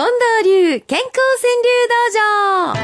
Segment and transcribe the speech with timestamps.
[0.00, 2.80] 近藤流健康川柳道場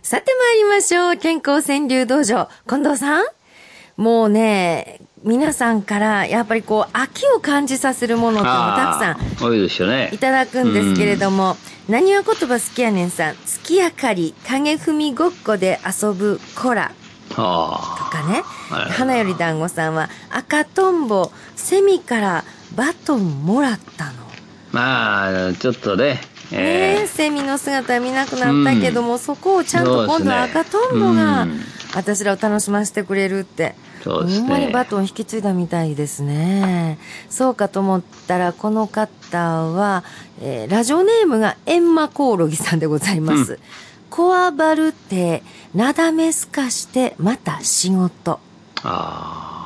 [0.00, 1.18] さて参りましょう。
[1.18, 2.48] 健康川柳道場。
[2.66, 3.26] 近藤さん？
[3.96, 10.10] もうね、皆さんからやっぱりこう秋を感じさせるものってたくさん多いですよね。
[10.12, 11.56] いただくんですけれども、
[11.88, 16.92] 何は言葉好きやねんさん、月明かり、影踏みごっこで遊ぶ子ら
[17.30, 24.12] あとかね、はい花より団子さんは赤とんぼ、セミからバトンもらったの。
[24.72, 26.20] まあちょっとね
[26.50, 31.60] ねええ、セミの姿は見なくなったけども、そこをちゃんと今度は赤とんぼがうん
[31.96, 33.74] 私らを楽しませてくれるって。
[34.04, 36.98] そうですねほんまにバトン引き継いだみたいですね。
[37.30, 40.04] そうかと思ったら、この方は、
[40.42, 43.54] えーラジオネームがエンマコオロギさんでございます。
[43.54, 43.58] う
[44.10, 45.42] こわばるて、
[45.74, 48.40] なだめすかして、また仕事。
[48.82, 49.64] あ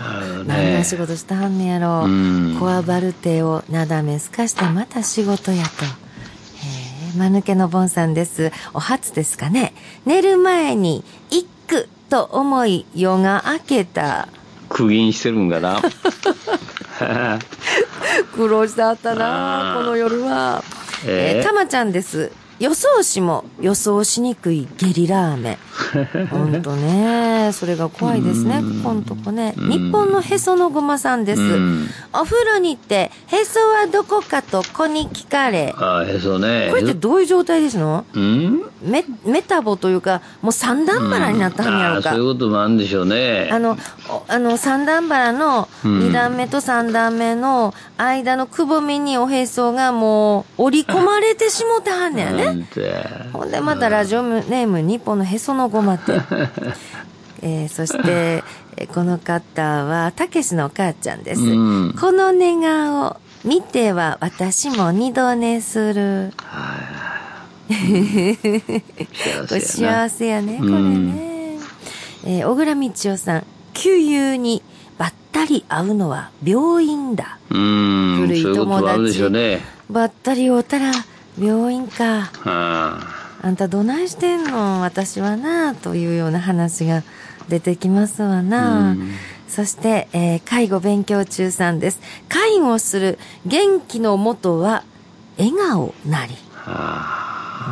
[0.00, 6.07] あなるほど何ねの仕事したはんねやろうんこわばる手をなだめすかしてまた仕事やと。
[7.08, 8.52] へえ、まぬけのぼんさんです。
[8.74, 9.72] お初ですかね。
[10.06, 14.28] 寝る前に一句と思い夜が明けた。
[14.68, 15.80] 苦銀してるんかな
[18.34, 20.62] 苦労してあったなこの夜は。
[21.06, 22.32] えーえーたまちゃんです。
[22.60, 25.58] 予想しも予想しにくいゲリラ雨。
[26.30, 27.50] ほんとね。
[27.52, 28.62] それが怖いですね。
[28.82, 29.54] ここんとこね。
[29.56, 31.88] 日本のへそのごまさんですうん。
[32.12, 35.72] お風呂に行って、へそはどこかと子に聞かれ。
[35.78, 38.04] ああへそねこれってどういう状態ですの？
[38.12, 38.62] うん？
[38.82, 42.10] メメタボというか、もう三段腹になったんやろうか。
[42.10, 43.76] そういうこともあるんでしょうねあの、
[44.08, 52.47] おあの、三段腹の、うん二段目と三段目の間のくぼみにおへそがもう折り込まれてしもてはんねやね。
[53.32, 56.12] ほんでまたラジオネーム日本のへそのごまって。
[57.42, 58.42] えーそして、
[58.76, 61.40] えーこの方は、たけしのお母ちゃんです。
[61.40, 66.32] うんこの寝顔、見ては私も二度寝する。
[69.48, 71.58] これ幸せやね、これね。
[72.24, 73.44] えー小倉道夫さん、
[73.74, 74.62] 旧友に
[74.96, 77.38] ばったり会うのは病院だ。
[77.50, 78.80] うん古い友
[79.30, 80.92] ねばったり会うたら
[81.40, 82.30] 病院か。
[82.44, 83.50] ああ。
[83.50, 84.80] んたどないしてんの？
[84.82, 87.02] 私はなというような話が
[87.48, 89.12] 出てきますわな、うん。
[89.48, 92.00] そして、えー介護勉強中さんです。
[92.28, 94.84] 介護する元気のもとは
[95.38, 96.34] 笑顔なり。
[96.66, 97.66] あ。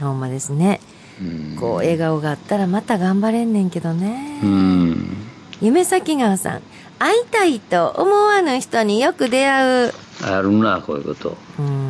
[0.00, 0.80] うんほんまですね。
[1.20, 1.56] うん。
[1.58, 5.16] こう笑顔があったらまた頑張れんねんけどね、うん。
[5.60, 6.62] 夢咲川さん
[6.98, 9.92] 会いたいと思わぬ人によく出会う。
[10.22, 11.36] あるなこういうこと。
[11.58, 11.83] うん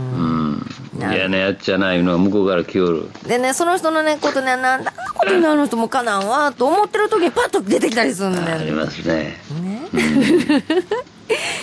[1.13, 8.53] 嫌なやっちゃないのは向こうから来よるでね、その人のね、ことね、なんだことにあの人もかなんわ、と思ってる時にパッと出てきたりするんだよね。
[8.53, 9.83] ありますねね。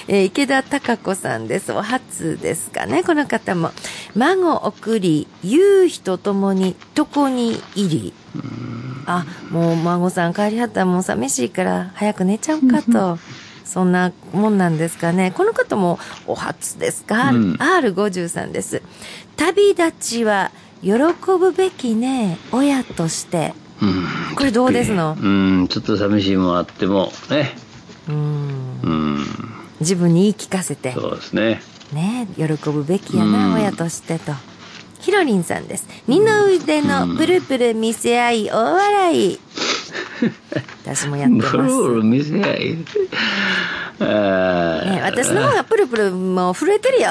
[0.07, 1.71] えー池田貴子さんです。
[1.71, 3.71] お初ですかね、この方も。
[4.15, 8.13] 孫送り、夕日とともに床に入り。
[9.05, 13.19] あ、もう孫さん帰りはったらもう寂しいから早く寝ちゃうかと。
[13.71, 15.31] そんなもんなんですかね。
[15.31, 18.81] この方もお初ですか、うん ?R53 です。
[19.37, 20.51] 旅立ちは
[20.81, 20.91] 喜
[21.39, 23.53] ぶべきね、親として。
[23.81, 25.15] うんこれどうですの？
[25.19, 25.27] う
[25.63, 27.55] んちょっと寂しいもんあってもね
[28.09, 28.15] うん。
[28.83, 29.25] うん
[29.79, 30.91] 自分に言い聞かせて。
[30.91, 31.61] そうですね
[31.93, 34.33] ね喜ぶべきやな、うん親としてと。
[34.99, 35.87] ひろりんさんです。
[36.07, 39.39] 二の腕のプルプル見せ合い、大笑い。
[40.85, 41.57] 私もやってます。
[41.57, 42.03] ブルブル
[44.01, 47.09] ね、私の方がプルプルもう震えてるよ。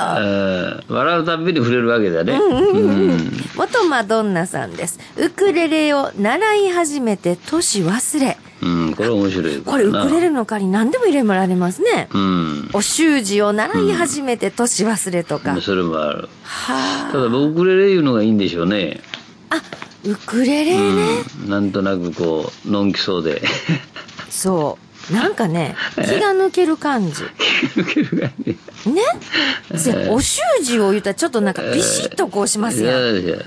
[0.89, 2.79] 笑うたんびに触れるわけだねう
[3.17, 4.99] ん元マドンナさんです。
[5.17, 8.37] ウクレレを習い始めて年忘れ。
[8.63, 12.09] うんこれ面白いこれウクレレの代わりに何でも入れられますね。
[12.13, 15.53] うんお習字を習い始めて年忘れとか。
[15.53, 16.29] はそれもある
[16.69, 17.11] あ。
[17.13, 19.01] ただウクレレいうのがいいんでしょうね
[19.51, 19.57] あ、
[20.05, 20.79] ウクレレね。
[21.45, 21.51] うん。
[21.51, 23.43] なんとなくこうのんきそうで。
[24.29, 24.79] そ
[25.11, 25.13] う。
[25.13, 27.23] なんかね、気が抜ける感じ。
[27.25, 29.03] ね？
[29.77, 32.97] せお習字を言ったらちょっとなんかビシッとこうしますやん。
[32.97, 33.43] ウクレレを、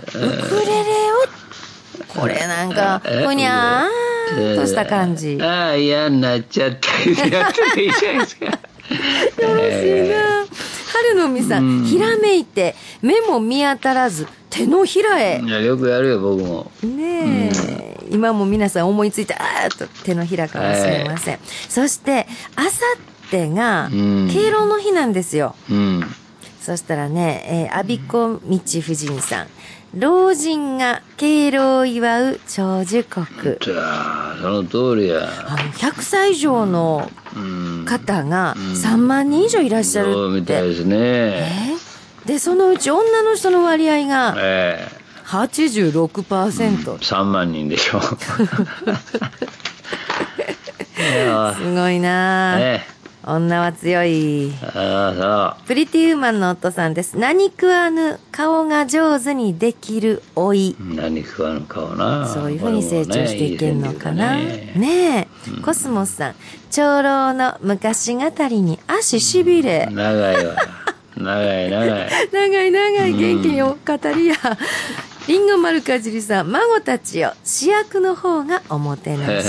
[2.08, 5.38] これなんか、ふにゃーんとした感じ。
[5.38, 10.46] よああ嫌になっちゃったやっていいじゃないですかろしいな。
[10.92, 15.42] 春のみさん、ひらめいて、目も見当たらず、手のひらへ。
[15.44, 21.40] いやよくやるよ僕もねえ、今も皆さん思いついて、あーっと手のひらかもしれません。
[21.70, 22.86] そして、あさ
[23.26, 25.56] ってがうん、敬老の日なんですよ。
[25.72, 26.04] うん
[26.62, 29.48] そしたらね、えー、阿ビ子道夫人さん。
[30.00, 33.26] 老人が敬老を祝う長寿国。
[33.60, 35.28] じゃあ、その通りや。
[35.46, 37.86] あの、100歳以上のうん。
[37.86, 40.14] 方が3万人以上いらっしゃるって。
[40.14, 40.96] そうみたいですね。
[40.98, 41.73] えー
[42.26, 44.88] で、そのうち女の人の割合がえ
[45.26, 46.96] 86%。
[46.96, 48.00] え3万人でしょ。
[51.56, 52.86] すごいなあ、ね
[53.26, 54.52] 女は強い。
[54.76, 57.18] ああ、プリティウーマンの夫さんです。
[57.18, 60.76] 何食わぬ顔が上手にできる老い。
[60.78, 60.96] そう。
[60.96, 62.28] 何食わぬかをな。
[62.28, 64.36] そういうふうに成長していけるのかな。
[64.36, 66.36] ねねえ、コスモスさん。
[66.70, 69.88] 長老の昔語りに足しびれ。
[69.90, 70.83] 長いわ。
[71.24, 72.10] 長い長い。
[72.32, 73.78] 長い長い元気にお語
[74.16, 74.36] りや。
[75.28, 76.52] リンゴ丸かじりさん。
[76.52, 77.34] 孫たちよ。
[77.44, 79.48] 主役の方がおもてなし。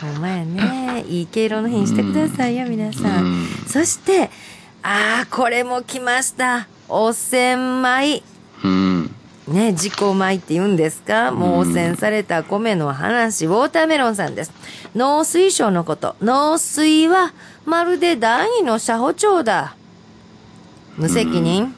[0.00, 1.04] ほんまやね。
[1.08, 3.46] いい敬老の日にしてくださいよ、皆さうんん。
[3.66, 4.30] そして、
[4.82, 6.68] ああ、これも来ました。
[6.88, 8.22] お千枚。
[8.62, 9.14] うん。
[9.48, 11.32] ね、自己米って言うんですか？
[11.32, 14.52] もう汚染された米の話、ウォーターメロンさんです。
[14.94, 16.14] 農水省のこと。
[16.22, 17.32] 農水は、
[17.64, 19.74] まるで第二の社保庁だ。
[21.00, 21.74] 無責任、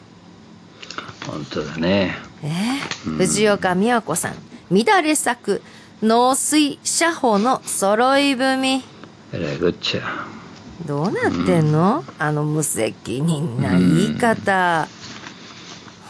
[1.25, 2.17] 本当だね。
[2.43, 4.35] えー藤岡美和子さん。
[4.71, 5.63] 乱れ咲く、
[6.03, 8.83] 農水社保の揃い踏み。
[9.33, 10.27] えらいこっちゃ。
[10.85, 14.89] どうなってんの、あの無責任な言い方。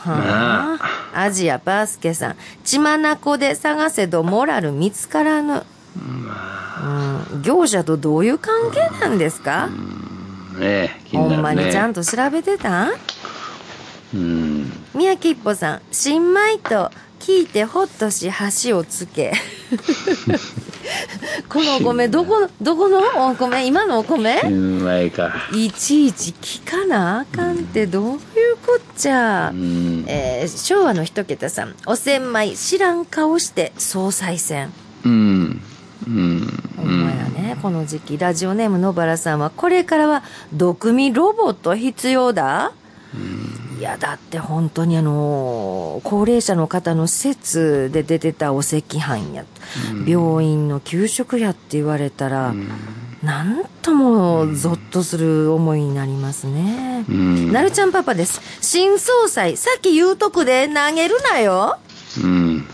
[0.04, 0.78] は
[1.12, 2.36] あ、アジアバースケさん。
[2.64, 5.64] 血眼で探せどモラル見つからぬ。
[5.96, 9.68] うん、業者とどういう関係なんですか、
[10.58, 11.38] ねえ、気ほになるね。
[11.38, 12.90] んまにちゃんと調べてたん？
[14.14, 14.72] うん。
[14.94, 15.80] 宮城一歩さん。
[15.90, 16.90] 新米と
[17.20, 19.32] 聞いてほっとし箸をつけ。
[21.48, 23.00] このお米、どこ、どこの
[23.30, 23.66] お米？
[23.66, 24.40] 今のお米？
[24.42, 25.32] うまいか。
[25.54, 28.18] いちいち聞かなあかんってどういう
[28.66, 29.50] こっちゃ？
[29.50, 29.54] う。
[29.54, 30.04] ん。
[30.08, 31.74] えー昭和の一桁さん。
[31.86, 34.72] お千枚知らん顔して総裁選。
[35.04, 35.62] うん。
[36.06, 36.62] うん。
[36.76, 37.01] ほん
[37.54, 38.18] ね、この時期。
[38.18, 40.22] ラジオネーム野原さんは、これからは、
[40.52, 42.72] 毒味ロボット必要だ？
[43.78, 49.44] いや、だって本当にあのー高齢者の方の施設で出てたお赤飯や、
[50.06, 52.54] 病院の給食やって言われたら、
[53.22, 57.04] なんともゾッとする思いになりますね。
[57.08, 57.52] うん。
[57.52, 58.40] なるちゃんパパです。
[58.60, 61.78] 新総裁、さっき言うとくで投げるなよ。
[62.22, 62.66] うん。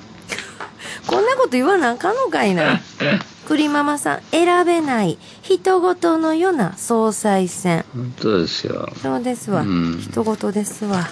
[1.06, 2.80] こんなこと言わなあかんのかいな。
[3.48, 7.86] 栗ママさん、選べない、人事のような総裁選。
[7.94, 8.92] 本当ですよ。
[9.02, 9.62] そうですわ。
[9.62, 11.08] うん人事ですわ。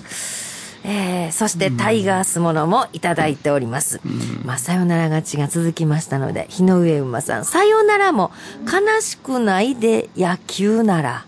[0.84, 4.02] えー、そしてタイガースものもいただいております。
[4.44, 8.30] まあ、さよなら勝ちが続きましたので、日の上馬さん、さよならも
[8.70, 11.24] 悲しくないで野球なら。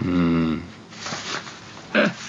[0.00, 0.62] うん。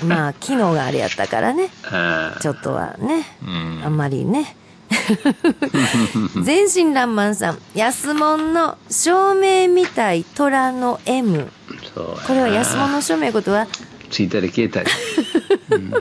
[0.07, 4.57] まあ、昨日があれやったからね、あ ちょっとはね、うんあんまりね。
[6.44, 11.50] 全身爛漫さん、安物の照明みたい虎の M。
[11.95, 13.68] これは安物の照明ことは、
[14.10, 14.90] ついたり消えたり。
[15.72, 15.94] うん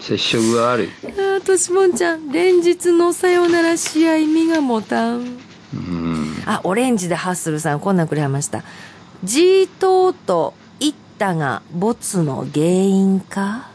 [0.00, 0.88] 接触が悪い。
[1.18, 5.38] ああ、としもんちゃん、連日のさよなら試合身が持たん。
[5.74, 6.42] うん。
[6.46, 8.62] あ、オレンジでハッスルさん、こんなんくれました。
[9.24, 13.68] G 島とイッタが没の原因か？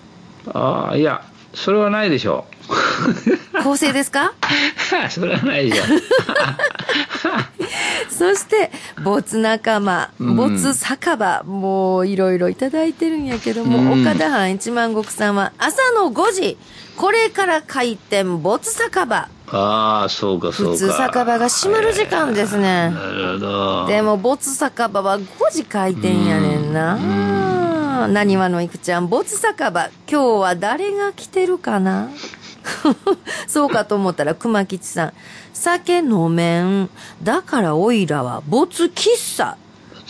[0.53, 1.23] ああ、いや、
[1.53, 2.45] それはないでしょ
[3.63, 4.33] 構成ですか？
[5.07, 5.09] う。
[5.11, 5.87] それはないじゃん。
[8.09, 8.71] そして、
[9.03, 16.57] 没仲間、うん没酒場、もういろいろいただいてるんやけども、うん岡田藩一万石さんは、朝の5時、
[16.95, 19.27] これから開店、没酒場。
[19.51, 20.71] ああ、そうか、そうか。
[20.73, 22.89] 普通酒場が閉まる時間ですね。
[22.91, 23.85] なるほど。
[23.87, 28.07] でも、没酒場は5時開店やねんな。
[28.07, 32.09] なにわのいくちゃん、没酒場、今日は誰が来てるかな？
[33.47, 35.13] そうかと思ったら熊吉さん、
[35.53, 36.89] 酒飲めん。
[37.21, 39.57] だからおいらは没喫茶。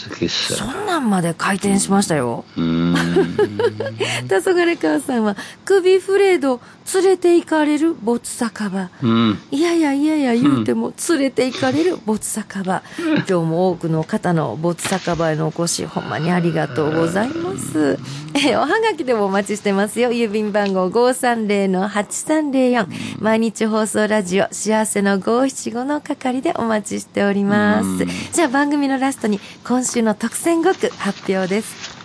[0.10, 0.66] 喫そ茶。
[0.66, 2.46] んなんまで開店しましたよ。
[2.58, 2.96] うーん。
[4.28, 6.60] 黄昏川さんは、首フレード
[6.94, 8.90] 連れて行かれる没酒場。
[9.02, 9.40] うん。
[9.52, 12.82] いやいやいやいや言うても連れて行かれる没酒場。
[13.00, 17.98] 今日も多くの方の没酒場へのお越し、ほんまにありがとうございます。
[18.36, 20.12] え、おはがきでもお待ちしてますよ。
[20.12, 22.88] 郵便番号530-8304。
[23.20, 28.06] 毎日放送ラジオ幸せの575の係でお待ちしております。
[28.34, 32.03] じゃあ番組のラストに今週の特選5句発表です。